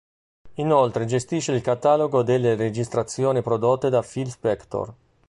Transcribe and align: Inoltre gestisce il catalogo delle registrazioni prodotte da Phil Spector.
Inoltre 0.55 1.05
gestisce 1.05 1.51
il 1.51 1.61
catalogo 1.61 2.23
delle 2.23 2.55
registrazioni 2.55 3.43
prodotte 3.43 3.91
da 3.91 4.01
Phil 4.01 4.31
Spector. 4.31 4.93